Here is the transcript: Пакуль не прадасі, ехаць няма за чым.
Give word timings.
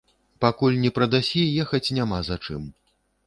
Пакуль 0.45 0.77
не 0.85 0.91
прадасі, 0.95 1.43
ехаць 1.63 1.93
няма 1.99 2.19
за 2.31 2.37
чым. 2.45 2.67